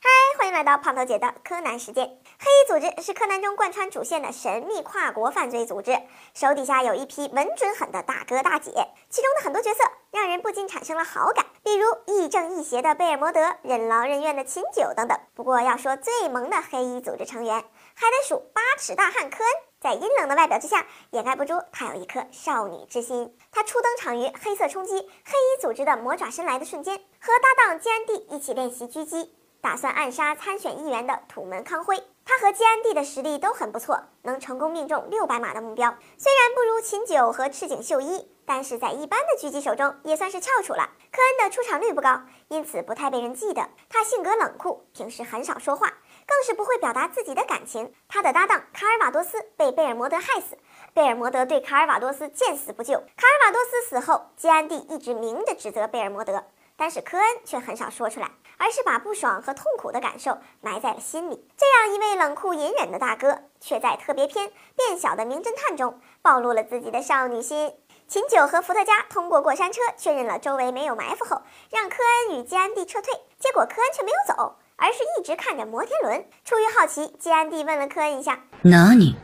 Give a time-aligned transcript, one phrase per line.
[0.00, 0.08] 嗨，
[0.38, 5.98] 欢迎来到胖头姐的柯南时间，黑衣组织是柯南中贯穿主线的神秘跨国犯罪组织，
[6.34, 8.70] 手底下有一批稳准狠的大哥大姐，
[9.10, 15.18] 其中的很多角色让人不禁产生了好感，比如亦正亦邪的贝尔摩德、任劳任怨的秦九等等。
[15.34, 17.64] 不过要说最萌的黑衣组织成员，
[17.94, 23.34] 还得数八尺大汉科恩，在阴冷的外表之下，掩盖不住他有一颗少女之心。
[23.50, 29.34] 他初登场于黑色冲击黑衣组织的魔爪伸来的瞬间，和搭档基安蒂一起练习狙击。
[29.62, 35.94] 打算暗杀参选议员的土门康辉，他和基安蒂的实力都很不错，能成功命中六百码的目标。
[36.16, 40.88] 虽然不如秦九和赤井秀一，但是在一般的狙击手中也算是翘楚了。
[41.12, 43.68] 科恩的出场率不高，因此不太被人记得。
[43.90, 45.92] 他性格冷酷，平时很少说话，
[46.30, 47.92] 更是不会表达自己的感情。
[48.08, 50.56] 他的搭档卡尔瓦多斯被贝尔摩德害死，
[50.94, 52.94] 贝尔摩德对卡尔瓦多斯见死不救。
[52.94, 56.44] 卡尔瓦多斯死后，基安蒂一直明着指责贝尔摩德。
[56.76, 61.46] 但是科恩却很少说出来，而是把不爽和痛苦的感受埋在了心里。
[61.54, 67.74] 这样一位冷酷隐忍的大哥，却在特别篇《变小的名侦探》中暴露了自己的少女心。
[68.08, 73.12] 秦九和伏特加通过过山车确认了周围没有埋伏后，让科恩与基安蒂撤退。
[73.38, 76.25] 结果科恩却没有走，而是一直看着摩天轮。
[76.43, 79.15] 出于好奇，基安蒂问了科恩一下：“哪里？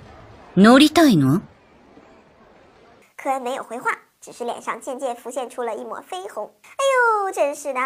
[0.55, 1.41] 乗りたいの？”
[3.17, 3.91] 科恩没有回话。
[4.21, 6.53] 只是脸上渐渐浮现出了一抹绯红。
[6.63, 6.85] 哎
[7.25, 7.79] 呦，真是的！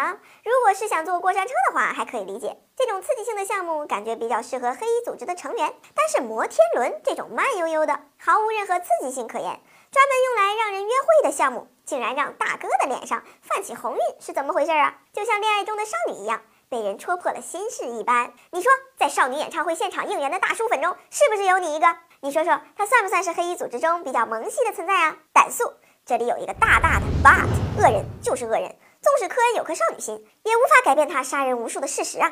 [0.44, 2.58] 如果是想坐过山车的话，还可以理解。
[2.76, 5.72] 这种刺激性的项目，感觉比较适合黑衣组织的成员。
[5.94, 9.58] 但是摩天轮这种慢悠悠的、毫无任何刺激性可言、
[9.90, 14.98] 专门用来让人约会的项目，竟然让大哥的脸上泛起红晕，是怎么回事啊？
[15.14, 18.31] 就像恋爱中的少女一样， 被人戳破了心事一般。
[18.51, 21.85] 你说，在少女演唱会现场应援的大叔粉中，是不是有你一个？
[22.21, 25.17] 你说说，他算不算是黑衣组织中比较萌系的存在啊？
[25.33, 25.73] 胆素。
[26.05, 27.45] 这里有一个大大的 but，
[27.77, 32.31] 恶人就是恶人，纵使科恩有颗少女心，也无法改变他杀人无数的事实啊。